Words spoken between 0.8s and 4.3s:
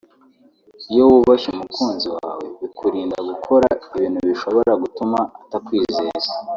iyo wubashye umukunzi wawe bikurinda gukora ibintu